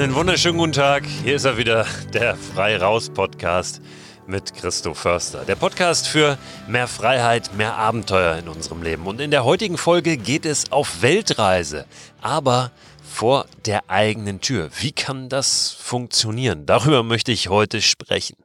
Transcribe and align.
Einen 0.00 0.14
wunderschönen 0.14 0.56
guten 0.56 0.72
Tag. 0.72 1.04
Hier 1.04 1.36
ist 1.36 1.44
er 1.44 1.58
wieder, 1.58 1.84
der 2.14 2.34
Frei 2.34 2.78
Raus 2.78 3.10
Podcast 3.10 3.82
mit 4.26 4.54
Christo 4.54 4.94
Förster. 4.94 5.44
Der 5.44 5.56
Podcast 5.56 6.08
für 6.08 6.38
mehr 6.66 6.88
Freiheit, 6.88 7.54
mehr 7.54 7.76
Abenteuer 7.76 8.38
in 8.38 8.48
unserem 8.48 8.82
Leben. 8.82 9.06
Und 9.06 9.20
in 9.20 9.30
der 9.30 9.44
heutigen 9.44 9.76
Folge 9.76 10.16
geht 10.16 10.46
es 10.46 10.72
auf 10.72 11.02
Weltreise, 11.02 11.84
aber 12.22 12.70
vor 13.02 13.44
der 13.66 13.90
eigenen 13.90 14.40
Tür. 14.40 14.70
Wie 14.80 14.92
kann 14.92 15.28
das 15.28 15.70
funktionieren? 15.70 16.64
Darüber 16.64 17.02
möchte 17.02 17.30
ich 17.30 17.50
heute 17.50 17.82
sprechen. 17.82 18.36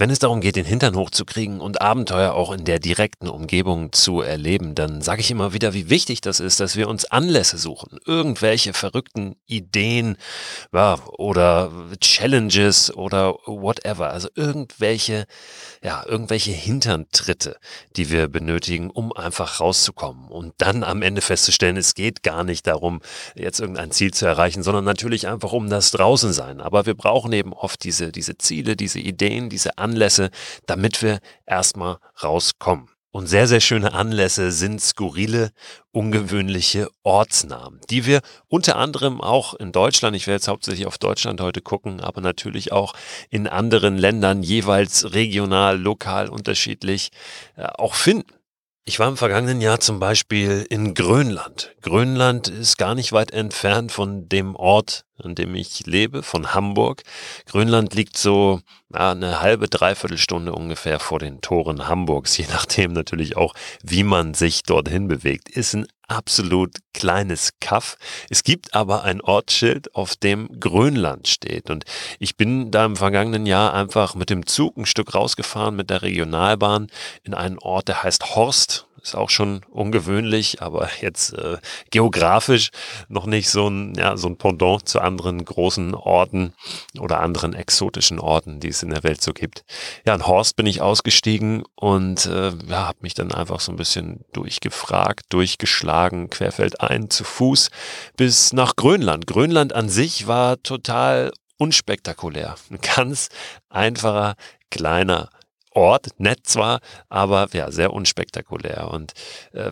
Wenn 0.00 0.10
es 0.10 0.20
darum 0.20 0.40
geht, 0.40 0.54
den 0.54 0.64
Hintern 0.64 0.94
hochzukriegen 0.94 1.60
und 1.60 1.82
Abenteuer 1.82 2.32
auch 2.32 2.52
in 2.52 2.64
der 2.64 2.78
direkten 2.78 3.26
Umgebung 3.26 3.92
zu 3.92 4.20
erleben, 4.20 4.76
dann 4.76 5.02
sage 5.02 5.22
ich 5.22 5.32
immer 5.32 5.52
wieder, 5.52 5.74
wie 5.74 5.90
wichtig 5.90 6.20
das 6.20 6.38
ist, 6.38 6.60
dass 6.60 6.76
wir 6.76 6.86
uns 6.86 7.04
Anlässe 7.06 7.58
suchen, 7.58 7.98
irgendwelche 8.06 8.74
verrückten 8.74 9.34
Ideen 9.46 10.16
ja, 10.72 11.00
oder 11.16 11.72
Challenges 12.00 12.94
oder 12.94 13.34
whatever, 13.46 14.10
also 14.10 14.28
irgendwelche, 14.36 15.26
ja, 15.82 16.04
irgendwelche 16.06 16.52
Hinterntritte, 16.52 17.56
die 17.96 18.08
wir 18.08 18.28
benötigen, 18.28 18.90
um 18.90 19.12
einfach 19.12 19.58
rauszukommen. 19.58 20.28
Und 20.28 20.54
dann 20.58 20.84
am 20.84 21.02
Ende 21.02 21.22
festzustellen, 21.22 21.76
es 21.76 21.94
geht 21.94 22.22
gar 22.22 22.44
nicht 22.44 22.68
darum, 22.68 23.00
jetzt 23.34 23.58
irgendein 23.58 23.90
Ziel 23.90 24.14
zu 24.14 24.26
erreichen, 24.26 24.62
sondern 24.62 24.84
natürlich 24.84 25.26
einfach 25.26 25.50
um 25.50 25.68
das 25.68 25.90
Draußensein. 25.90 26.60
Aber 26.60 26.86
wir 26.86 26.94
brauchen 26.94 27.32
eben 27.32 27.52
oft 27.52 27.82
diese, 27.82 28.12
diese 28.12 28.38
Ziele, 28.38 28.76
diese 28.76 29.00
Ideen, 29.00 29.50
diese 29.50 29.76
Anlässe, 29.76 29.87
Anlässe, 29.88 30.30
damit 30.66 31.02
wir 31.02 31.20
erstmal 31.46 31.96
rauskommen. 32.22 32.90
Und 33.10 33.26
sehr, 33.26 33.48
sehr 33.48 33.60
schöne 33.60 33.94
Anlässe 33.94 34.52
sind 34.52 34.82
skurrile, 34.82 35.50
ungewöhnliche 35.92 36.88
Ortsnamen, 37.02 37.80
die 37.88 38.04
wir 38.04 38.20
unter 38.48 38.76
anderem 38.76 39.22
auch 39.22 39.54
in 39.54 39.72
Deutschland, 39.72 40.14
ich 40.14 40.26
werde 40.26 40.36
jetzt 40.36 40.48
hauptsächlich 40.48 40.86
auf 40.86 40.98
Deutschland 40.98 41.40
heute 41.40 41.62
gucken, 41.62 42.00
aber 42.00 42.20
natürlich 42.20 42.70
auch 42.70 42.92
in 43.30 43.48
anderen 43.48 43.96
Ländern 43.96 44.42
jeweils 44.42 45.14
regional, 45.14 45.80
lokal 45.80 46.28
unterschiedlich 46.28 47.10
äh, 47.56 47.62
auch 47.62 47.94
finden. 47.94 48.34
Ich 48.84 48.98
war 48.98 49.08
im 49.08 49.16
vergangenen 49.16 49.62
Jahr 49.62 49.80
zum 49.80 50.00
Beispiel 50.00 50.66
in 50.68 50.94
Grönland. 50.94 51.74
Grönland 51.80 52.48
ist 52.48 52.76
gar 52.76 52.94
nicht 52.94 53.12
weit 53.12 53.32
entfernt 53.32 53.90
von 53.90 54.28
dem 54.28 54.54
Ort, 54.54 55.04
an 55.22 55.34
dem 55.34 55.54
ich 55.54 55.86
lebe, 55.86 56.22
von 56.22 56.54
Hamburg. 56.54 57.02
Grönland 57.46 57.94
liegt 57.94 58.16
so 58.16 58.60
ja, 58.92 59.12
eine 59.12 59.40
halbe, 59.40 59.68
dreiviertel 59.68 60.18
Stunde 60.18 60.52
ungefähr 60.52 60.98
vor 60.98 61.18
den 61.18 61.40
Toren 61.40 61.88
Hamburgs, 61.88 62.36
je 62.38 62.46
nachdem 62.50 62.92
natürlich 62.92 63.36
auch, 63.36 63.54
wie 63.82 64.04
man 64.04 64.34
sich 64.34 64.62
dorthin 64.62 65.08
bewegt. 65.08 65.48
Ist 65.48 65.74
ein 65.74 65.86
absolut 66.08 66.78
kleines 66.94 67.52
Kaff. 67.60 67.96
Es 68.30 68.42
gibt 68.42 68.74
aber 68.74 69.04
ein 69.04 69.20
Ortsschild, 69.20 69.94
auf 69.94 70.16
dem 70.16 70.48
Grönland 70.58 71.28
steht. 71.28 71.70
Und 71.70 71.84
ich 72.18 72.36
bin 72.36 72.70
da 72.70 72.86
im 72.86 72.96
vergangenen 72.96 73.46
Jahr 73.46 73.74
einfach 73.74 74.14
mit 74.14 74.30
dem 74.30 74.46
Zug 74.46 74.76
ein 74.76 74.86
Stück 74.86 75.14
rausgefahren 75.14 75.76
mit 75.76 75.90
der 75.90 76.02
Regionalbahn 76.02 76.88
in 77.24 77.34
einen 77.34 77.58
Ort, 77.58 77.88
der 77.88 78.02
heißt 78.02 78.34
Horst 78.34 78.87
ist 79.02 79.14
auch 79.14 79.30
schon 79.30 79.62
ungewöhnlich, 79.70 80.62
aber 80.62 80.88
jetzt 81.00 81.32
äh, 81.34 81.58
geografisch 81.90 82.70
noch 83.08 83.26
nicht 83.26 83.50
so 83.50 83.68
ein, 83.68 83.94
ja, 83.94 84.16
so 84.16 84.28
ein 84.28 84.36
Pendant 84.36 84.88
zu 84.88 85.00
anderen 85.00 85.44
großen 85.44 85.94
Orten 85.94 86.54
oder 86.98 87.20
anderen 87.20 87.54
exotischen 87.54 88.18
Orten, 88.18 88.60
die 88.60 88.68
es 88.68 88.82
in 88.82 88.90
der 88.90 89.02
Welt 89.02 89.22
so 89.22 89.32
gibt. 89.32 89.64
Ja, 90.06 90.14
in 90.14 90.26
Horst 90.26 90.56
bin 90.56 90.66
ich 90.66 90.80
ausgestiegen 90.80 91.64
und 91.74 92.26
äh, 92.26 92.52
ja, 92.68 92.86
habe 92.86 92.98
mich 93.02 93.14
dann 93.14 93.32
einfach 93.32 93.60
so 93.60 93.72
ein 93.72 93.76
bisschen 93.76 94.24
durchgefragt, 94.32 95.26
durchgeschlagen, 95.30 96.30
querfeldein 96.30 97.10
zu 97.10 97.24
Fuß 97.24 97.70
bis 98.16 98.52
nach 98.52 98.76
Grönland. 98.76 99.26
Grönland 99.26 99.72
an 99.72 99.88
sich 99.88 100.26
war 100.26 100.62
total 100.62 101.32
unspektakulär. 101.58 102.54
Ein 102.70 102.78
ganz 102.80 103.28
einfacher, 103.68 104.36
kleiner 104.70 105.30
Ort, 105.78 106.08
nett 106.18 106.40
zwar, 106.42 106.80
aber 107.08 107.48
ja, 107.52 107.70
sehr 107.70 107.92
unspektakulär. 107.92 108.90
Und 108.90 109.12
äh, 109.52 109.70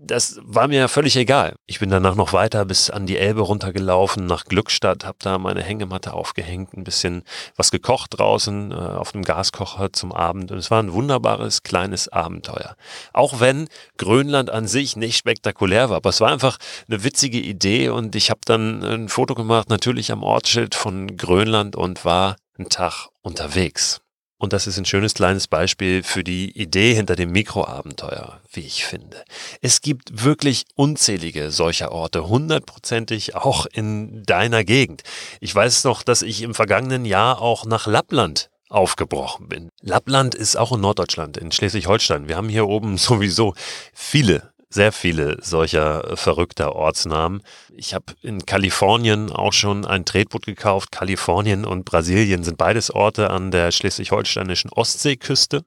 das 0.00 0.38
war 0.42 0.68
mir 0.68 0.88
völlig 0.88 1.16
egal. 1.16 1.56
Ich 1.66 1.80
bin 1.80 1.90
danach 1.90 2.14
noch 2.14 2.32
weiter 2.32 2.64
bis 2.64 2.90
an 2.90 3.06
die 3.06 3.18
Elbe 3.18 3.40
runtergelaufen, 3.42 4.26
nach 4.26 4.44
Glückstadt, 4.44 5.04
habe 5.04 5.18
da 5.20 5.38
meine 5.38 5.62
Hängematte 5.62 6.12
aufgehängt, 6.12 6.74
ein 6.74 6.84
bisschen 6.84 7.24
was 7.56 7.70
gekocht 7.70 8.18
draußen 8.18 8.72
äh, 8.72 8.74
auf 8.74 9.12
dem 9.12 9.22
Gaskocher 9.22 9.92
zum 9.92 10.12
Abend. 10.12 10.52
Und 10.52 10.58
es 10.58 10.70
war 10.70 10.82
ein 10.82 10.92
wunderbares 10.92 11.62
kleines 11.62 12.08
Abenteuer. 12.08 12.76
Auch 13.12 13.40
wenn 13.40 13.68
Grönland 13.96 14.50
an 14.50 14.66
sich 14.66 14.96
nicht 14.96 15.16
spektakulär 15.16 15.90
war, 15.90 15.96
aber 15.96 16.10
es 16.10 16.20
war 16.20 16.30
einfach 16.30 16.58
eine 16.88 17.04
witzige 17.04 17.38
Idee 17.38 17.88
und 17.88 18.14
ich 18.14 18.30
habe 18.30 18.40
dann 18.44 18.84
ein 18.84 19.08
Foto 19.08 19.34
gemacht, 19.34 19.68
natürlich 19.68 20.12
am 20.12 20.22
Ortsschild 20.22 20.74
von 20.74 21.16
Grönland 21.16 21.76
und 21.76 22.04
war 22.04 22.36
einen 22.56 22.68
Tag 22.68 23.08
unterwegs. 23.22 24.00
Und 24.38 24.52
das 24.52 24.68
ist 24.68 24.78
ein 24.78 24.84
schönes 24.84 25.14
kleines 25.14 25.48
Beispiel 25.48 26.04
für 26.04 26.22
die 26.22 26.56
Idee 26.56 26.94
hinter 26.94 27.16
dem 27.16 27.32
Mikroabenteuer, 27.32 28.40
wie 28.52 28.60
ich 28.60 28.84
finde. 28.84 29.24
Es 29.62 29.80
gibt 29.80 30.24
wirklich 30.24 30.64
unzählige 30.76 31.50
solcher 31.50 31.90
Orte, 31.90 32.28
hundertprozentig 32.28 33.34
auch 33.34 33.66
in 33.66 34.22
deiner 34.22 34.62
Gegend. 34.62 35.02
Ich 35.40 35.52
weiß 35.52 35.82
noch, 35.84 36.04
dass 36.04 36.22
ich 36.22 36.42
im 36.42 36.54
vergangenen 36.54 37.04
Jahr 37.04 37.42
auch 37.42 37.66
nach 37.66 37.88
Lappland 37.88 38.48
aufgebrochen 38.68 39.48
bin. 39.48 39.70
Lappland 39.80 40.36
ist 40.36 40.56
auch 40.56 40.72
in 40.72 40.82
Norddeutschland, 40.82 41.36
in 41.36 41.50
Schleswig-Holstein. 41.50 42.28
Wir 42.28 42.36
haben 42.36 42.48
hier 42.48 42.68
oben 42.68 42.96
sowieso 42.96 43.54
viele 43.92 44.52
sehr 44.70 44.92
viele 44.92 45.38
solcher 45.42 46.12
äh, 46.12 46.16
verrückter 46.16 46.74
Ortsnamen. 46.74 47.42
Ich 47.74 47.94
habe 47.94 48.14
in 48.22 48.44
Kalifornien 48.44 49.32
auch 49.32 49.52
schon 49.52 49.86
ein 49.86 50.04
Tretboot 50.04 50.44
gekauft. 50.44 50.92
Kalifornien 50.92 51.64
und 51.64 51.84
Brasilien 51.84 52.44
sind 52.44 52.58
beides 52.58 52.90
Orte 52.90 53.30
an 53.30 53.50
der 53.50 53.72
schleswig-holsteinischen 53.72 54.70
Ostseeküste. 54.70 55.64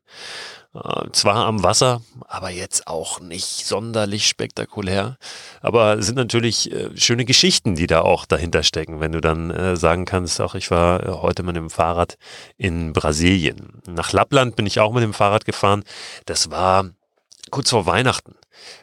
Äh, 0.74 1.10
zwar 1.12 1.48
am 1.48 1.64
Wasser, 1.64 2.02
aber 2.28 2.50
jetzt 2.50 2.88
auch 2.88 3.20
nicht 3.20 3.66
sonderlich 3.66 4.28
spektakulär. 4.28 5.18
Aber 5.62 6.02
sind 6.02 6.16
natürlich 6.16 6.72
äh, 6.72 6.96
schöne 6.96 7.26
Geschichten, 7.26 7.76
die 7.76 7.88
da 7.88 8.02
auch 8.02 8.26
dahinter 8.26 8.64
stecken, 8.64 9.00
wenn 9.00 9.12
du 9.12 9.20
dann 9.20 9.52
äh, 9.52 9.76
sagen 9.76 10.06
kannst, 10.06 10.40
auch 10.40 10.56
ich 10.56 10.72
war 10.72 11.04
äh, 11.04 11.12
heute 11.12 11.44
mit 11.44 11.56
dem 11.56 11.70
Fahrrad 11.70 12.18
in 12.56 12.94
Brasilien. 12.94 13.82
Nach 13.88 14.14
Lappland 14.14 14.56
bin 14.56 14.66
ich 14.66 14.80
auch 14.80 14.94
mit 14.94 15.04
dem 15.04 15.14
Fahrrad 15.14 15.44
gefahren. 15.44 15.84
Das 16.26 16.52
war 16.52 16.92
kurz 17.50 17.72
vor 17.72 17.86
Weihnachten 17.86 18.36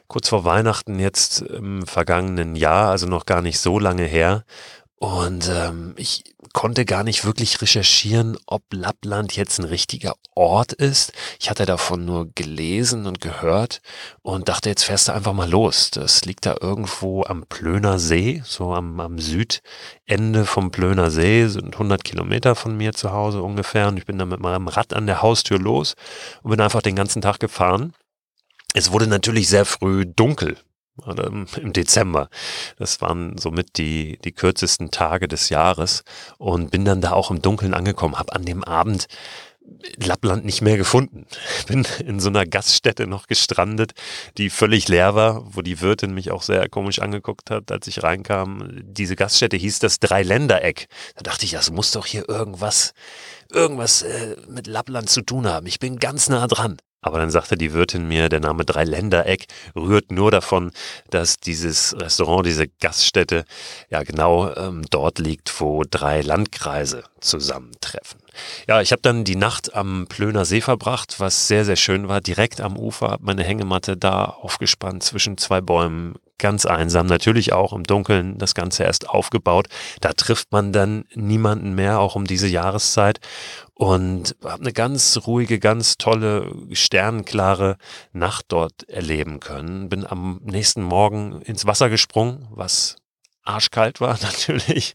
kurz 0.07 0.29
vor 0.29 0.45
Weihnachten 0.45 0.99
jetzt 0.99 1.41
im 1.41 1.87
vergangenen 1.87 2.57
Jahr, 2.57 2.91
also 2.91 3.07
noch 3.07 3.27
gar 3.27 3.43
nicht 3.43 3.59
so 3.59 3.79
lange 3.79 4.05
her. 4.05 4.45
Und 5.01 5.49
ähm, 5.49 5.95
ich 5.97 6.25
konnte 6.53 6.85
gar 6.85 7.05
nicht 7.05 7.25
wirklich 7.25 7.63
recherchieren, 7.63 8.37
ob 8.47 8.65
Lappland 8.73 9.37
jetzt 9.37 9.61
ein 9.61 9.65
richtiger 9.65 10.15
Ort 10.35 10.73
ist. 10.73 11.13
Ich 11.39 11.51
hatte 11.51 11.67
davon 11.67 12.05
nur 12.05 12.33
gelesen 12.35 13.07
und 13.07 13.21
gehört 13.21 13.81
und 14.23 14.49
dachte, 14.49 14.69
jetzt 14.69 14.83
fährst 14.83 15.07
du 15.07 15.13
einfach 15.13 15.35
mal 15.35 15.49
los. 15.49 15.93
Das 15.93 16.25
liegt 16.25 16.47
da 16.47 16.57
irgendwo 16.61 17.23
am 17.23 17.45
Plöner 17.49 18.01
See, 18.01 18.43
so 18.45 18.75
am, 18.75 18.99
am 18.99 19.21
Südende 19.21 20.45
vom 20.47 20.73
Plöner 20.73 21.13
See, 21.13 21.47
sind 21.47 21.75
100 21.75 22.03
Kilometer 22.03 22.57
von 22.57 22.77
mir 22.77 22.93
zu 22.93 23.13
Hause 23.13 23.43
ungefähr. 23.43 23.87
Und 23.87 23.99
ich 23.99 24.07
bin 24.07 24.19
dann 24.19 24.29
mit 24.29 24.41
meinem 24.41 24.67
Rad 24.67 24.95
an 24.95 25.07
der 25.07 25.23
Haustür 25.23 25.61
los 25.61 25.95
und 26.43 26.51
bin 26.51 26.61
einfach 26.61 26.83
den 26.83 26.97
ganzen 26.97 27.23
Tag 27.23 27.39
gefahren 27.39 27.93
es 28.75 28.93
wurde 28.93 29.07
natürlich 29.07 29.49
sehr 29.49 29.65
früh 29.65 30.07
dunkel 30.07 30.57
im 31.17 31.73
Dezember. 31.73 32.29
Das 32.77 33.01
waren 33.01 33.39
somit 33.39 33.79
die, 33.79 34.19
die 34.25 34.33
kürzesten 34.33 34.91
Tage 34.91 35.29
des 35.29 35.49
Jahres 35.49 36.03
und 36.39 36.71
bin 36.71 36.85
dann 36.85 37.01
da 37.01 37.13
auch 37.13 37.31
im 37.31 37.41
Dunkeln 37.41 37.75
angekommen, 37.75 38.19
habe 38.19 38.35
an 38.35 38.45
dem 38.45 38.65
Abend 38.65 39.07
Lappland 39.97 40.45
nicht 40.45 40.63
mehr 40.63 40.77
gefunden. 40.77 41.27
Bin 41.67 41.87
in 42.05 42.21
so 42.21 42.29
einer 42.29 42.47
Gaststätte 42.47 43.07
noch 43.07 43.27
gestrandet, 43.27 43.93
die 44.39 44.51
völlig 44.51 44.89
leer 44.89 45.15
war, 45.15 45.55
wo 45.55 45.63
die 45.63 45.81
Wirtin 45.81 46.15
mich 46.15 46.31
auch 46.31 46.43
sehr 46.43 46.69
komisch 46.69 47.01
angeguckt 47.01 47.51
hat, 47.51 47.71
als 47.71 47.87
ich 47.87 48.03
reinkam. 48.03 48.71
Diese 48.83 49.17
Gaststätte 49.17 49.57
hieß 49.57 49.79
das 49.79 50.01
Dreiländereck. 50.01 50.89
Da 51.17 51.23
dachte 51.23 51.45
ich, 51.45 51.53
das 51.53 51.71
muss 51.71 51.93
doch 51.93 52.07
hier 52.07 52.29
irgendwas, 52.29 52.93
irgendwas 53.53 54.03
äh, 54.03 54.37
mit 54.49 54.67
Lappland 54.67 55.11
zu 55.11 55.23
tun 55.23 55.47
haben. 55.47 55.67
Ich 55.67 55.79
bin 55.79 55.99
ganz 55.99 56.29
nah 56.29 56.47
dran. 56.47 56.79
Aber 57.01 57.19
dann 57.19 57.31
sagte 57.31 57.57
die 57.57 57.73
Wirtin 57.73 58.09
mir, 58.09 58.29
der 58.29 58.41
Name 58.41 58.65
Dreiländereck 58.65 59.47
rührt 59.77 60.11
nur 60.11 60.31
davon, 60.31 60.73
dass 61.11 61.37
dieses 61.37 61.95
Restaurant, 62.01 62.45
diese 62.45 62.67
Gaststätte 62.81 63.45
ja 63.89 64.03
genau 64.03 64.53
ähm, 64.55 64.83
dort 64.91 65.19
liegt, 65.19 65.61
wo 65.61 65.85
drei 65.89 66.23
Landkreise 66.23 67.05
zusammentreffen. 67.21 68.21
Ja, 68.67 68.81
ich 68.81 68.93
habe 68.93 69.03
dann 69.03 69.25
die 69.25 69.37
Nacht 69.37 69.75
am 69.75 70.07
Plöner 70.09 70.45
See 70.45 70.61
verbracht, 70.61 71.21
was 71.21 71.49
sehr, 71.49 71.65
sehr 71.65 71.77
schön 71.77 72.09
war. 72.09 72.21
Direkt 72.21 72.61
am 72.61 72.77
Ufer, 72.77 73.11
habe 73.11 73.25
meine 73.25 73.45
Hängematte 73.45 73.97
da 73.97 74.25
aufgespannt 74.25 75.03
zwischen 75.03 75.39
zwei 75.39 75.61
Bäumen, 75.61 76.17
ganz 76.39 76.67
einsam, 76.67 77.07
natürlich 77.07 77.53
auch 77.53 77.73
im 77.73 77.85
Dunkeln 77.85 78.39
das 78.39 78.55
Ganze 78.55 78.85
erst 78.85 79.09
aufgebaut. 79.09 79.69
Da 80.01 80.13
trifft 80.13 80.53
man 80.53 80.73
dann 80.73 81.05
niemanden 81.15 81.75
mehr, 81.75 82.01
auch 82.01 82.15
um 82.15 82.27
diese 82.27 82.49
Jahreszeit. 82.49 83.21
Und 83.75 84.35
habe 84.45 84.63
eine 84.63 84.73
ganz 84.73 85.21
ruhige, 85.27 85.61
ganz 85.61 85.99
tolle, 85.99 86.53
sternenklare 86.73 87.77
Nacht 88.13 88.47
dort 88.49 88.89
erleben 88.89 89.39
können. 89.39 89.89
Bin 89.89 90.05
am 90.05 90.41
nächsten 90.43 90.83
Morgen 90.83 91.43
ins 91.43 91.65
Wasser 91.65 91.89
gesprungen, 91.89 92.49
was 92.51 92.97
arschkalt 93.45 94.01
war 94.01 94.19
natürlich, 94.23 94.95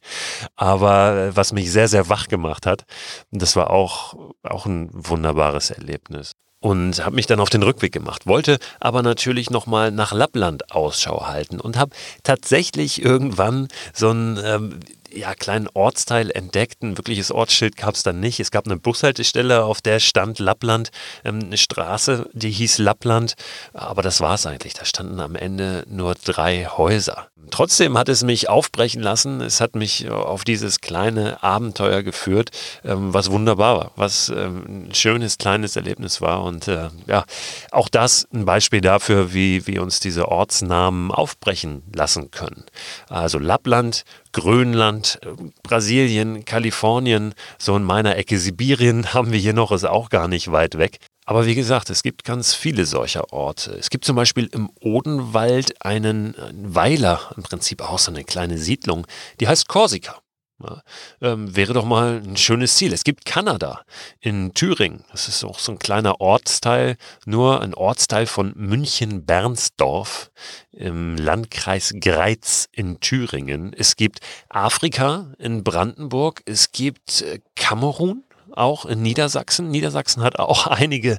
aber 0.55 1.35
was 1.35 1.53
mich 1.53 1.71
sehr, 1.71 1.87
sehr 1.87 2.09
wach 2.09 2.27
gemacht 2.27 2.65
hat. 2.65 2.83
Das 3.31 3.55
war 3.55 3.69
auch, 3.69 4.15
auch 4.43 4.65
ein 4.65 4.89
wunderbares 4.91 5.71
Erlebnis 5.71 6.33
und 6.63 7.03
habe 7.03 7.17
mich 7.17 7.27
dann 7.27 7.41
auf 7.41 7.49
den 7.49 7.61
Rückweg 7.61 7.91
gemacht, 7.91 8.25
wollte 8.25 8.57
aber 8.79 9.03
natürlich 9.03 9.49
nochmal 9.49 9.91
nach 9.91 10.13
Lappland 10.13 10.71
Ausschau 10.71 11.27
halten 11.27 11.59
und 11.59 11.77
habe 11.77 11.91
tatsächlich 12.23 13.03
irgendwann 13.03 13.67
so 13.93 14.11
ein 14.11 14.39
ähm, 14.41 14.79
ja, 15.15 15.35
kleinen 15.35 15.67
Ortsteil 15.73 16.31
entdeckt. 16.31 16.81
Ein 16.81 16.97
wirkliches 16.97 17.31
Ortsschild 17.31 17.77
gab 17.77 17.95
es 17.95 18.03
dann 18.03 18.19
nicht. 18.19 18.39
Es 18.39 18.51
gab 18.51 18.65
eine 18.65 18.77
Bushaltestelle, 18.77 19.63
auf 19.63 19.81
der 19.81 19.99
stand 19.99 20.39
Lappland, 20.39 20.91
ähm, 21.23 21.39
eine 21.43 21.57
Straße, 21.57 22.29
die 22.33 22.51
hieß 22.51 22.79
Lappland. 22.79 23.35
Aber 23.73 24.01
das 24.01 24.21
war 24.21 24.35
es 24.35 24.45
eigentlich. 24.45 24.73
Da 24.73 24.85
standen 24.85 25.19
am 25.19 25.35
Ende 25.35 25.83
nur 25.87 26.15
drei 26.15 26.65
Häuser. 26.65 27.27
Trotzdem 27.51 27.97
hat 27.97 28.09
es 28.09 28.23
mich 28.23 28.49
aufbrechen 28.49 29.01
lassen. 29.01 29.41
Es 29.41 29.61
hat 29.61 29.75
mich 29.75 30.09
auf 30.09 30.43
dieses 30.43 30.81
kleine 30.81 31.43
Abenteuer 31.43 32.01
geführt, 32.01 32.51
ähm, 32.83 33.13
was 33.13 33.29
wunderbar 33.31 33.77
war, 33.77 33.91
was 33.95 34.29
ähm, 34.29 34.87
ein 34.87 34.93
schönes 34.93 35.37
kleines 35.37 35.75
Erlebnis 35.75 36.21
war. 36.21 36.43
Und 36.43 36.67
äh, 36.67 36.89
ja, 37.07 37.25
auch 37.71 37.89
das 37.89 38.27
ein 38.33 38.45
Beispiel 38.45 38.81
dafür, 38.81 39.33
wie 39.33 39.67
wir 39.67 39.81
uns 39.81 39.99
diese 39.99 40.29
Ortsnamen 40.29 41.11
aufbrechen 41.11 41.83
lassen 41.93 42.31
können. 42.31 42.63
Also 43.09 43.39
Lappland, 43.39 44.03
Grönland, 44.33 45.19
Brasilien, 45.63 46.43
Kalifornien, 46.43 47.33
so 47.57 47.75
in 47.77 47.83
meiner 47.83 48.17
Ecke 48.17 48.37
Sibirien 48.37 49.13
haben 49.13 49.31
wir 49.31 49.39
hier 49.39 49.53
noch, 49.53 49.71
ist 49.71 49.85
auch 49.85 50.09
gar 50.09 50.27
nicht 50.27 50.51
weit 50.51 50.77
weg. 50.77 50.97
Aber 51.25 51.45
wie 51.45 51.55
gesagt, 51.55 51.89
es 51.89 52.03
gibt 52.03 52.25
ganz 52.25 52.53
viele 52.53 52.85
solcher 52.85 53.31
Orte. 53.31 53.71
Es 53.71 53.89
gibt 53.89 54.03
zum 54.03 54.17
Beispiel 54.17 54.49
im 54.51 54.69
Odenwald 54.81 55.81
einen, 55.81 56.35
einen 56.35 56.75
Weiler, 56.75 57.31
im 57.37 57.43
Prinzip 57.43 57.81
auch 57.81 57.99
so 57.99 58.11
eine 58.11 58.25
kleine 58.25 58.57
Siedlung, 58.57 59.07
die 59.39 59.47
heißt 59.47 59.69
Korsika. 59.69 60.22
Ja, 60.63 60.81
ähm, 61.21 61.55
wäre 61.55 61.73
doch 61.73 61.83
mal 61.83 62.21
ein 62.23 62.37
schönes 62.37 62.75
Ziel. 62.75 62.93
Es 62.93 63.03
gibt 63.03 63.25
Kanada 63.25 63.81
in 64.21 64.53
Thüringen. 64.53 65.03
Das 65.11 65.27
ist 65.27 65.43
auch 65.43 65.59
so 65.59 65.73
ein 65.73 65.79
kleiner 65.79 66.21
Ortsteil, 66.21 66.95
nur 67.25 67.61
ein 67.61 67.73
Ortsteil 67.73 68.27
von 68.27 68.53
München-Bernsdorf 68.55 70.31
im 70.71 71.17
Landkreis 71.17 71.93
Greiz 71.99 72.69
in 72.71 72.99
Thüringen. 73.01 73.73
Es 73.73 73.97
gibt 73.97 74.19
Afrika 74.47 75.33
in 75.37 75.63
Brandenburg. 75.63 76.41
Es 76.45 76.71
gibt 76.71 77.21
äh, 77.21 77.39
Kamerun 77.55 78.23
auch 78.53 78.85
in 78.85 79.01
Niedersachsen. 79.01 79.69
Niedersachsen 79.69 80.23
hat 80.23 80.39
auch 80.39 80.67
einige 80.67 81.17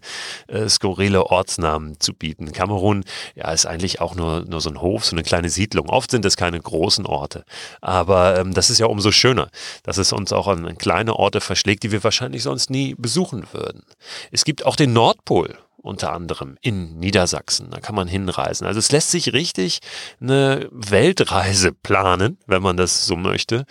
äh, 0.49 0.69
skurrile 0.69 1.27
Ortsnamen 1.27 2.01
zu 2.01 2.15
bieten. 2.15 2.53
Kamerun 2.53 3.05
ja, 3.35 3.51
ist 3.51 3.67
eigentlich 3.67 4.01
auch 4.01 4.15
nur, 4.15 4.45
nur 4.47 4.61
so 4.61 4.71
ein 4.71 4.81
Hof, 4.81 5.05
so 5.05 5.15
eine 5.15 5.23
kleine 5.23 5.51
Siedlung. 5.51 5.89
Oft 5.89 6.11
sind 6.11 6.25
es 6.25 6.37
keine 6.37 6.61
großen 6.61 7.07
Orte. 7.07 7.45
Aber 7.81 8.39
ähm, 8.39 8.55
das 8.55 8.71
ist 8.71 8.79
ja 8.79 8.87
umso 8.87 9.13
schöner, 9.13 9.49
dass 9.83 9.99
es 9.99 10.13
uns 10.13 10.33
auch 10.33 10.49
an 10.49 10.79
kleine 10.79 11.17
Orte 11.17 11.41
verschlägt, 11.41 11.83
die 11.83 11.93
wir 11.93 12.05
wahrscheinlich 12.05 12.43
sonst 12.43 12.71
nie 12.71 12.95
besuchen 12.97 13.47
würden. 13.53 13.83
Es 14.31 14.45
gibt 14.45 14.67
auch 14.67 14.77
den 14.77 14.93
Nordpol 14.93 15.59
unter 15.85 16.13
anderem 16.15 16.57
in 16.63 16.99
Niedersachsen. 16.99 17.71
Da 17.71 17.79
kann 17.79 17.95
man 17.95 18.09
hinreisen. 18.09 18.67
Also 18.67 18.79
es 18.79 18.91
lässt 18.91 19.11
sich 19.11 19.35
richtig 19.35 19.81
eine 20.19 20.67
Weltreise 20.73 21.73
planen, 21.73 22.39
wenn 22.47 22.63
man 22.63 22.79
das 22.79 23.05
so 23.05 23.17
möchte, 23.17 23.67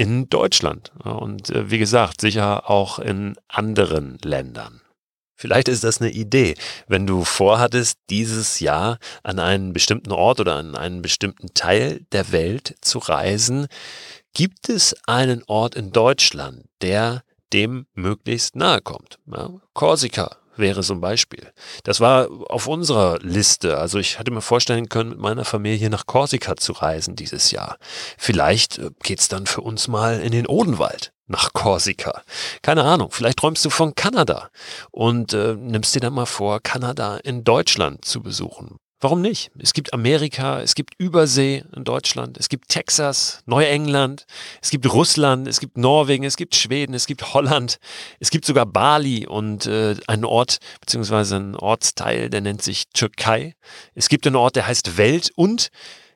in 0.00 0.30
Deutschland 0.30 0.92
und 1.04 1.50
äh, 1.50 1.70
wie 1.70 1.76
gesagt, 1.76 2.22
sicher 2.22 2.70
auch 2.70 2.98
in 2.98 3.36
anderen 3.48 4.16
Ländern. 4.24 4.80
Vielleicht 5.36 5.68
ist 5.68 5.84
das 5.84 6.00
eine 6.00 6.10
Idee, 6.10 6.54
wenn 6.88 7.06
du 7.06 7.22
vorhattest, 7.24 7.98
dieses 8.08 8.60
Jahr 8.60 8.98
an 9.22 9.38
einen 9.38 9.74
bestimmten 9.74 10.12
Ort 10.12 10.40
oder 10.40 10.56
an 10.56 10.74
einen 10.74 11.02
bestimmten 11.02 11.52
Teil 11.52 12.06
der 12.12 12.32
Welt 12.32 12.76
zu 12.80 12.98
reisen. 12.98 13.66
Gibt 14.32 14.70
es 14.70 14.96
einen 15.06 15.42
Ort 15.46 15.74
in 15.74 15.92
Deutschland, 15.92 16.64
der 16.80 17.22
dem 17.52 17.86
möglichst 17.92 18.56
nahe 18.56 18.80
kommt? 18.80 19.18
Ja, 19.26 19.50
Korsika 19.74 20.39
wäre 20.56 20.82
so 20.82 20.94
ein 20.94 21.00
Beispiel. 21.00 21.52
Das 21.84 22.00
war 22.00 22.28
auf 22.48 22.66
unserer 22.66 23.18
Liste. 23.20 23.78
Also 23.78 23.98
ich 23.98 24.18
hatte 24.18 24.30
mir 24.30 24.40
vorstellen 24.40 24.88
können, 24.88 25.10
mit 25.10 25.18
meiner 25.18 25.44
Familie 25.44 25.90
nach 25.90 26.06
Korsika 26.06 26.56
zu 26.56 26.72
reisen 26.72 27.16
dieses 27.16 27.50
Jahr. 27.50 27.76
Vielleicht 28.18 28.78
äh, 28.78 28.90
geht's 29.02 29.28
dann 29.28 29.46
für 29.46 29.62
uns 29.62 29.88
mal 29.88 30.20
in 30.20 30.32
den 30.32 30.46
Odenwald 30.46 31.12
nach 31.26 31.52
Korsika. 31.52 32.22
Keine 32.62 32.84
Ahnung, 32.84 33.10
vielleicht 33.12 33.38
träumst 33.38 33.64
du 33.64 33.70
von 33.70 33.94
Kanada 33.94 34.50
und 34.90 35.32
äh, 35.32 35.54
nimmst 35.54 35.94
dir 35.94 36.00
dann 36.00 36.12
mal 36.12 36.26
vor, 36.26 36.60
Kanada 36.60 37.16
in 37.18 37.44
Deutschland 37.44 38.04
zu 38.04 38.22
besuchen. 38.22 38.78
Warum 39.02 39.22
nicht? 39.22 39.50
Es 39.58 39.72
gibt 39.72 39.94
Amerika, 39.94 40.60
es 40.60 40.74
gibt 40.74 40.94
Übersee 40.98 41.64
in 41.74 41.84
Deutschland, 41.84 42.36
es 42.36 42.50
gibt 42.50 42.68
Texas, 42.68 43.42
Neuengland, 43.46 44.26
es 44.60 44.68
gibt 44.68 44.92
Russland, 44.92 45.48
es 45.48 45.58
gibt 45.58 45.78
Norwegen, 45.78 46.24
es 46.24 46.36
gibt 46.36 46.54
Schweden, 46.54 46.92
es 46.92 47.06
gibt 47.06 47.32
Holland, 47.32 47.78
es 48.18 48.28
gibt 48.28 48.44
sogar 48.44 48.66
Bali 48.66 49.26
und 49.26 49.64
äh, 49.64 49.96
einen 50.06 50.26
Ort 50.26 50.58
beziehungsweise 50.82 51.36
einen 51.36 51.56
Ortsteil, 51.56 52.28
der 52.28 52.42
nennt 52.42 52.60
sich 52.60 52.90
Türkei. 52.90 53.54
Es 53.94 54.10
gibt 54.10 54.26
einen 54.26 54.36
Ort, 54.36 54.56
der 54.56 54.66
heißt 54.66 54.98
Welt 54.98 55.30
und 55.34 55.70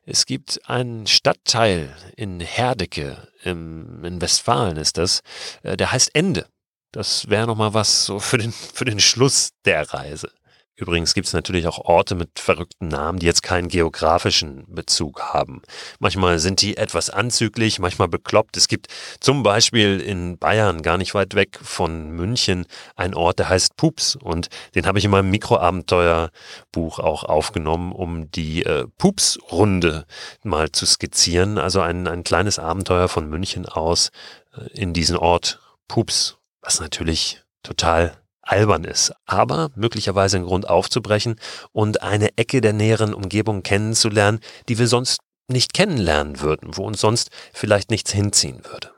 es 0.04 0.26
gibt 0.26 0.60
einen 0.68 1.06
Stadtteil 1.06 1.96
in 2.16 2.40
Herdecke, 2.40 3.28
im, 3.44 4.04
in 4.04 4.20
Westfalen 4.20 4.76
ist 4.76 4.98
das, 4.98 5.22
äh, 5.62 5.78
der 5.78 5.90
heißt 5.90 6.14
Ende. 6.14 6.48
Das 6.92 7.30
wäre 7.30 7.46
nochmal 7.46 7.72
was 7.72 8.04
so 8.04 8.20
für 8.20 8.36
den, 8.36 8.52
für 8.52 8.84
den 8.84 9.00
Schluss 9.00 9.52
der 9.64 9.94
Reise. 9.94 10.30
Übrigens 10.76 11.14
gibt 11.14 11.28
es 11.28 11.32
natürlich 11.32 11.68
auch 11.68 11.78
Orte 11.78 12.16
mit 12.16 12.40
verrückten 12.40 12.88
Namen, 12.88 13.20
die 13.20 13.26
jetzt 13.26 13.44
keinen 13.44 13.68
geografischen 13.68 14.64
Bezug 14.66 15.22
haben. 15.22 15.62
Manchmal 16.00 16.40
sind 16.40 16.62
die 16.62 16.76
etwas 16.76 17.10
anzüglich, 17.10 17.78
manchmal 17.78 18.08
bekloppt. 18.08 18.56
Es 18.56 18.66
gibt 18.66 18.88
zum 19.20 19.44
Beispiel 19.44 20.00
in 20.00 20.36
Bayern, 20.36 20.82
gar 20.82 20.98
nicht 20.98 21.14
weit 21.14 21.36
weg 21.36 21.60
von 21.62 22.10
München, 22.10 22.66
einen 22.96 23.14
Ort, 23.14 23.38
der 23.38 23.50
heißt 23.50 23.76
Pups. 23.76 24.16
Und 24.16 24.48
den 24.74 24.86
habe 24.86 24.98
ich 24.98 25.04
in 25.04 25.12
meinem 25.12 25.30
Mikroabenteuerbuch 25.30 26.98
auch 26.98 27.22
aufgenommen, 27.22 27.92
um 27.92 28.32
die 28.32 28.64
äh, 28.64 28.88
Pups-Runde 28.98 30.06
mal 30.42 30.72
zu 30.72 30.86
skizzieren. 30.86 31.58
Also 31.58 31.82
ein, 31.82 32.08
ein 32.08 32.24
kleines 32.24 32.58
Abenteuer 32.58 33.06
von 33.06 33.28
München 33.28 33.66
aus 33.66 34.10
äh, 34.56 34.66
in 34.72 34.92
diesen 34.92 35.16
Ort 35.16 35.60
Pups, 35.86 36.38
was 36.62 36.80
natürlich 36.80 37.44
total 37.62 38.23
albern 38.46 38.84
ist, 38.84 39.12
aber 39.26 39.70
möglicherweise 39.74 40.38
ein 40.38 40.44
Grund 40.44 40.68
aufzubrechen 40.68 41.36
und 41.72 42.02
eine 42.02 42.36
Ecke 42.36 42.60
der 42.60 42.72
näheren 42.72 43.14
Umgebung 43.14 43.62
kennenzulernen, 43.62 44.40
die 44.68 44.78
wir 44.78 44.88
sonst 44.88 45.20
nicht 45.48 45.74
kennenlernen 45.74 46.40
würden, 46.40 46.76
wo 46.76 46.84
uns 46.84 47.00
sonst 47.00 47.30
vielleicht 47.52 47.90
nichts 47.90 48.12
hinziehen 48.12 48.64
würde. 48.64 48.94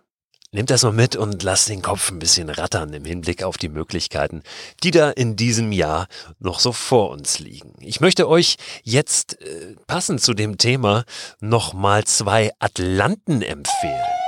Nehmt 0.53 0.71
das 0.71 0.85
mal 0.85 0.93
mit 0.93 1.17
und 1.17 1.43
lasst 1.43 1.69
den 1.69 1.83
Kopf 1.83 2.11
ein 2.11 2.19
bisschen 2.19 2.49
rattern 2.49 2.93
im 2.95 3.05
Hinblick 3.05 3.43
auf 3.43 3.59
die 3.59 3.69
Möglichkeiten, 3.69 4.43
die 4.83 4.91
da 4.91 5.11
in 5.11 5.37
diesem 5.37 5.73
Jahr 5.73 6.07
noch 6.39 6.61
so 6.61 6.73
vor 6.73 7.11
uns 7.11 7.41
liegen. 7.41 7.75
Ich 7.81 8.01
möchte 8.01 8.29
euch 8.29 8.57
jetzt 8.83 9.41
äh, 9.43 9.75
passend 9.87 10.23
zu 10.23 10.35
dem 10.35 10.57
Thema 10.57 11.05
nochmal 11.41 12.05
zwei 12.05 12.53
Atlanten 12.59 13.43
empfehlen. 13.43 14.26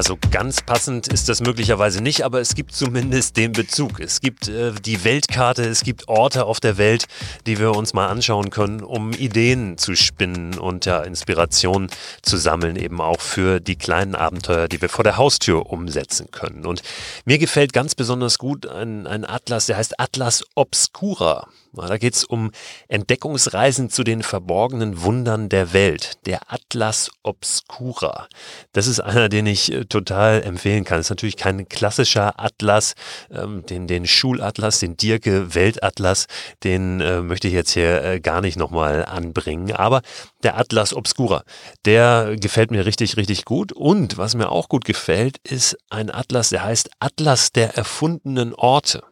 Also 0.00 0.16
ganz 0.30 0.62
passend 0.62 1.08
ist 1.08 1.28
das 1.28 1.42
möglicherweise 1.42 2.02
nicht, 2.02 2.22
aber 2.22 2.40
es 2.40 2.54
gibt 2.54 2.74
zumindest 2.74 3.36
den 3.36 3.52
Bezug. 3.52 4.00
Es 4.00 4.22
gibt 4.22 4.48
äh, 4.48 4.72
die 4.72 5.04
Weltkarte, 5.04 5.62
es 5.64 5.82
gibt 5.82 6.08
Orte 6.08 6.46
auf 6.46 6.58
der 6.58 6.78
Welt, 6.78 7.04
die 7.46 7.58
wir 7.58 7.76
uns 7.76 7.92
mal 7.92 8.06
anschauen 8.06 8.48
können, 8.48 8.80
um 8.80 9.12
Ideen 9.12 9.76
zu 9.76 9.94
spinnen 9.94 10.58
und 10.58 10.86
ja, 10.86 11.02
Inspiration 11.02 11.90
zu 12.22 12.38
sammeln, 12.38 12.76
eben 12.76 13.02
auch 13.02 13.20
für 13.20 13.60
die 13.60 13.76
kleinen 13.76 14.14
Abenteuer, 14.14 14.68
die 14.68 14.80
wir 14.80 14.88
vor 14.88 15.04
der 15.04 15.18
Haustür 15.18 15.66
umsetzen 15.66 16.30
können. 16.30 16.64
Und 16.64 16.80
mir 17.26 17.36
gefällt 17.36 17.74
ganz 17.74 17.94
besonders 17.94 18.38
gut 18.38 18.66
ein, 18.66 19.06
ein 19.06 19.26
Atlas, 19.26 19.66
der 19.66 19.76
heißt 19.76 20.00
Atlas 20.00 20.46
Obscura. 20.54 21.46
Da 21.72 21.98
geht 21.98 22.14
es 22.14 22.24
um 22.24 22.50
Entdeckungsreisen 22.88 23.90
zu 23.90 24.02
den 24.02 24.22
verborgenen 24.22 25.02
Wundern 25.02 25.48
der 25.48 25.72
Welt. 25.72 26.14
Der 26.26 26.52
Atlas 26.52 27.10
Obscura. 27.22 28.28
Das 28.72 28.86
ist 28.86 29.00
einer, 29.00 29.28
den 29.28 29.46
ich 29.46 29.72
äh, 29.72 29.84
total 29.90 30.42
empfehlen 30.42 30.84
kann. 30.84 30.98
Das 30.98 31.06
ist 31.06 31.10
natürlich 31.10 31.36
kein 31.36 31.68
klassischer 31.68 32.40
Atlas, 32.40 32.94
ähm, 33.30 33.64
den, 33.66 33.86
den 33.86 34.06
Schulatlas, 34.06 34.80
den 34.80 34.96
Dirke 34.96 35.54
Weltatlas, 35.54 36.26
den 36.64 37.00
äh, 37.00 37.20
möchte 37.20 37.48
ich 37.48 37.54
jetzt 37.54 37.72
hier 37.72 38.02
äh, 38.02 38.20
gar 38.20 38.40
nicht 38.40 38.56
nochmal 38.56 39.04
anbringen. 39.04 39.72
Aber 39.72 40.00
der 40.42 40.58
Atlas 40.58 40.94
Obscura, 40.94 41.42
der 41.84 42.36
gefällt 42.40 42.70
mir 42.70 42.86
richtig, 42.86 43.16
richtig 43.16 43.44
gut. 43.44 43.72
Und 43.72 44.16
was 44.16 44.34
mir 44.34 44.50
auch 44.50 44.68
gut 44.68 44.84
gefällt, 44.84 45.36
ist 45.42 45.76
ein 45.90 46.10
Atlas, 46.10 46.48
der 46.48 46.64
heißt 46.64 46.90
Atlas 46.98 47.52
der 47.52 47.76
erfundenen 47.76 48.54
Orte. 48.54 49.02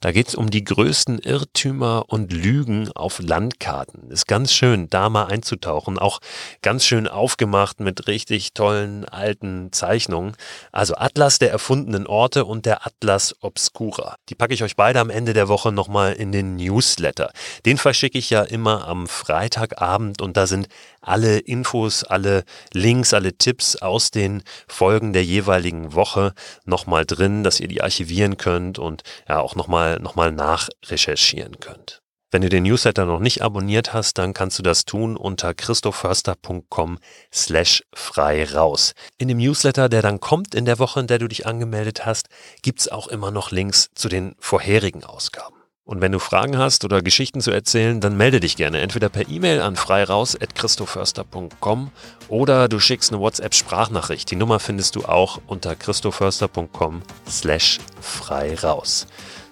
Da 0.00 0.12
geht 0.12 0.28
es 0.28 0.34
um 0.34 0.50
die 0.50 0.64
größten 0.64 1.18
Irrtümer 1.18 2.04
und 2.08 2.32
Lügen 2.32 2.90
auf 2.92 3.20
Landkarten. 3.20 4.10
Ist 4.10 4.26
ganz 4.26 4.52
schön, 4.52 4.88
da 4.90 5.08
mal 5.08 5.24
einzutauchen. 5.24 5.98
Auch 5.98 6.20
ganz 6.62 6.84
schön 6.84 7.08
aufgemacht 7.08 7.80
mit 7.80 8.06
richtig 8.06 8.54
tollen 8.54 9.04
alten 9.04 9.72
Zeichnungen. 9.72 10.36
Also 10.72 10.94
Atlas 10.96 11.38
der 11.38 11.50
erfundenen 11.50 12.06
Orte 12.06 12.44
und 12.44 12.66
der 12.66 12.86
Atlas 12.86 13.34
Obscura. 13.40 14.16
Die 14.28 14.34
packe 14.34 14.54
ich 14.54 14.62
euch 14.62 14.76
beide 14.76 15.00
am 15.00 15.10
Ende 15.10 15.32
der 15.32 15.48
Woche 15.48 15.72
nochmal 15.72 16.12
in 16.12 16.32
den 16.32 16.56
Newsletter. 16.56 17.32
Den 17.66 17.78
verschicke 17.78 18.18
ich 18.18 18.30
ja 18.30 18.42
immer 18.42 18.86
am 18.86 19.06
Freitagabend 19.06 20.20
und 20.20 20.36
da 20.36 20.46
sind 20.46 20.68
alle 21.00 21.38
Infos, 21.38 22.04
alle 22.04 22.44
Links, 22.72 23.12
alle 23.12 23.36
Tipps 23.36 23.76
aus 23.76 24.10
den 24.10 24.42
Folgen 24.66 25.12
der 25.12 25.24
jeweiligen 25.24 25.94
Woche 25.94 26.32
nochmal 26.64 27.04
drin, 27.04 27.44
dass 27.44 27.60
ihr 27.60 27.68
die 27.68 27.82
archivieren 27.82 28.36
könnt 28.36 28.78
und 28.78 29.02
ja 29.28 29.40
auch 29.40 29.54
nochmal 29.54 29.93
noch 30.00 30.14
mal 30.14 30.32
nachrecherchieren 30.32 31.60
könnt. 31.60 32.00
Wenn 32.34 32.42
du 32.42 32.48
den 32.48 32.64
Newsletter 32.64 33.06
noch 33.06 33.20
nicht 33.20 33.42
abonniert 33.42 33.92
hast, 33.92 34.18
dann 34.18 34.34
kannst 34.34 34.58
du 34.58 34.64
das 34.64 34.84
tun 34.84 35.16
unter 35.16 35.54
christoförster.com 35.54 36.98
slash 37.32 37.84
frei 37.94 38.44
raus. 38.44 38.94
In 39.18 39.28
dem 39.28 39.38
Newsletter, 39.38 39.88
der 39.88 40.02
dann 40.02 40.18
kommt 40.18 40.52
in 40.52 40.64
der 40.64 40.80
Woche, 40.80 40.98
in 40.98 41.06
der 41.06 41.20
du 41.20 41.28
dich 41.28 41.46
angemeldet 41.46 42.06
hast, 42.06 42.26
gibt's 42.62 42.88
auch 42.88 43.06
immer 43.06 43.30
noch 43.30 43.52
Links 43.52 43.90
zu 43.94 44.08
den 44.08 44.34
vorherigen 44.40 45.04
Ausgaben. 45.04 45.54
Und 45.86 46.00
wenn 46.00 46.10
du 46.10 46.18
Fragen 46.18 46.58
hast 46.58 46.84
oder 46.84 47.02
Geschichten 47.02 47.40
zu 47.40 47.50
erzählen, 47.50 48.00
dann 48.00 48.16
melde 48.16 48.40
dich 48.40 48.56
gerne 48.56 48.80
entweder 48.80 49.10
per 49.10 49.28
E-Mail 49.28 49.60
an 49.60 49.76
freiraus.christoförster.com 49.76 51.90
oder 52.28 52.68
du 52.68 52.80
schickst 52.80 53.12
eine 53.12 53.20
WhatsApp-Sprachnachricht. 53.20 54.30
Die 54.30 54.36
Nummer 54.36 54.60
findest 54.60 54.96
du 54.96 55.04
auch 55.04 55.42
unter 55.46 55.76
christoförster.com 55.76 57.02
slash 57.28 57.80
freiraus. 58.00 59.06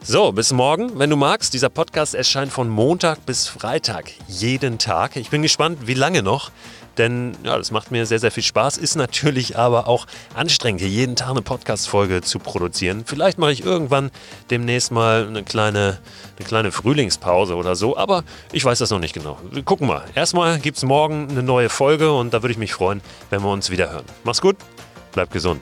So, 0.04 0.32
bis 0.32 0.52
morgen, 0.52 0.98
wenn 0.98 1.10
du 1.10 1.16
magst. 1.16 1.54
Dieser 1.54 1.68
Podcast 1.68 2.14
erscheint 2.14 2.52
von 2.52 2.68
Montag 2.68 3.24
bis 3.24 3.46
Freitag 3.46 4.10
jeden 4.26 4.78
Tag. 4.78 5.16
Ich 5.16 5.30
bin 5.30 5.42
gespannt, 5.42 5.86
wie 5.86 5.94
lange 5.94 6.22
noch 6.22 6.50
denn 6.98 7.36
ja, 7.42 7.56
das 7.56 7.70
macht 7.70 7.90
mir 7.90 8.06
sehr, 8.06 8.18
sehr 8.18 8.30
viel 8.30 8.42
Spaß. 8.42 8.78
Ist 8.78 8.96
natürlich 8.96 9.56
aber 9.58 9.88
auch 9.88 10.06
anstrengend, 10.34 10.80
hier 10.80 10.90
jeden 10.90 11.16
Tag 11.16 11.30
eine 11.30 11.42
Podcast-Folge 11.42 12.22
zu 12.22 12.38
produzieren. 12.38 13.04
Vielleicht 13.06 13.38
mache 13.38 13.52
ich 13.52 13.64
irgendwann 13.64 14.10
demnächst 14.50 14.92
mal 14.92 15.26
eine 15.26 15.42
kleine, 15.42 15.98
eine 16.38 16.46
kleine 16.46 16.72
Frühlingspause 16.72 17.54
oder 17.56 17.76
so, 17.76 17.96
aber 17.96 18.24
ich 18.52 18.64
weiß 18.64 18.78
das 18.78 18.90
noch 18.90 19.00
nicht 19.00 19.14
genau. 19.14 19.38
Wir 19.50 19.62
gucken 19.62 19.86
mal. 19.86 20.04
Erstmal 20.14 20.58
gibt 20.58 20.76
es 20.76 20.84
morgen 20.84 21.28
eine 21.30 21.42
neue 21.42 21.68
Folge 21.68 22.12
und 22.12 22.34
da 22.34 22.42
würde 22.42 22.52
ich 22.52 22.58
mich 22.58 22.74
freuen, 22.74 23.00
wenn 23.30 23.42
wir 23.42 23.50
uns 23.50 23.70
wieder 23.70 23.90
hören. 23.90 24.04
Mach's 24.24 24.40
gut, 24.40 24.56
bleib 25.12 25.30
gesund. 25.30 25.60